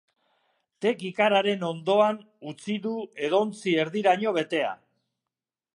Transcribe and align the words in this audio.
Te 0.85 0.93
kikararen 1.01 1.65
ondoan 1.67 2.17
utzi 2.53 2.79
du 2.87 2.95
edontzi 3.29 3.79
erdiraino 3.85 4.35
betea. 4.41 4.75